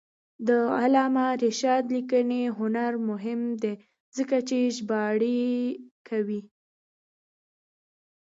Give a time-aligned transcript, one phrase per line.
[0.47, 3.73] د علامه رشاد لیکنی هنر مهم دی
[4.17, 5.43] ځکه چې ژباړې
[6.07, 6.41] کوي.